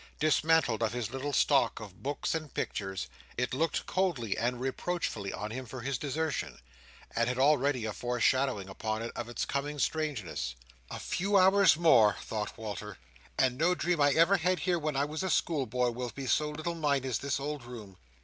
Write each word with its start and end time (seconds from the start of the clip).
Dismantled 0.19 0.81
of 0.81 0.93
his 0.93 1.11
little 1.11 1.31
stock 1.31 1.79
of 1.79 2.01
books 2.01 2.33
and 2.33 2.51
pictures, 2.51 3.05
it 3.37 3.53
looked 3.53 3.85
coldly 3.85 4.35
and 4.35 4.59
reproachfully 4.59 5.31
on 5.31 5.51
him 5.51 5.67
for 5.67 5.81
his 5.81 5.99
desertion, 5.99 6.57
and 7.15 7.27
had 7.29 7.37
already 7.37 7.85
a 7.85 7.93
foreshadowing 7.93 8.67
upon 8.67 9.03
it 9.03 9.11
of 9.15 9.29
its 9.29 9.45
coming 9.45 9.77
strangeness. 9.77 10.55
"A 10.89 10.97
few 10.99 11.37
hours 11.37 11.77
more," 11.77 12.15
thought 12.23 12.57
Walter, 12.57 12.97
"and 13.37 13.59
no 13.59 13.75
dream 13.75 14.01
I 14.01 14.09
ever 14.13 14.37
had 14.37 14.61
here 14.61 14.79
when 14.79 14.95
I 14.95 15.05
was 15.05 15.21
a 15.21 15.29
schoolboy 15.29 15.91
will 15.91 16.09
be 16.09 16.25
so 16.25 16.49
little 16.49 16.73
mine 16.73 17.05
as 17.05 17.19
this 17.19 17.39
old 17.39 17.63
room. 17.63 17.99